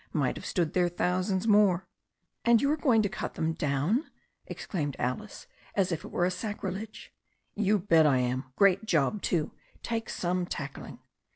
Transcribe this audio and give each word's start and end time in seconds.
Might 0.13 0.35
have 0.35 0.47
stood 0.47 0.73
there 0.73 0.89
thousands 0.89 1.47
more." 1.47 1.87
"And 2.43 2.59
you 2.59 2.71
are 2.71 2.75
going 2.75 3.03
to 3.03 3.07
cut 3.07 3.35
them 3.35 3.53
down 3.53 3.99
I" 3.99 4.07
exclaimed 4.47 4.95
Alice, 4.97 5.45
as 5.75 5.91
if 5.91 6.03
it 6.03 6.07
were 6.09 6.27
sacrilege. 6.31 7.13
"You 7.53 7.77
bet 7.77 8.07
I 8.07 8.17
am. 8.17 8.45
Great 8.55 8.87
job 8.87 9.21
too. 9.21 9.51
Takes 9.83 10.15
some 10.15 10.47
tackling." 10.47 10.97